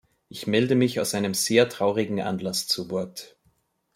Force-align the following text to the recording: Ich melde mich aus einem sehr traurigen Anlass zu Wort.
Ich 0.29 0.47
melde 0.47 0.73
mich 0.73 0.99
aus 0.99 1.13
einem 1.13 1.35
sehr 1.35 1.69
traurigen 1.69 2.21
Anlass 2.21 2.65
zu 2.65 2.89
Wort. 2.89 3.37